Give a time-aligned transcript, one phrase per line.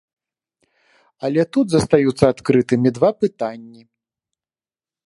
[1.29, 3.81] Але тут застаюцца адкрытымі два пытанні.